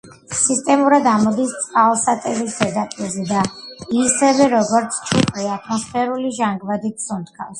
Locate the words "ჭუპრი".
5.11-5.47